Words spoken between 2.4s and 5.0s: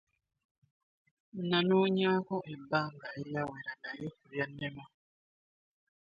ebbanga eryawera naye byannema.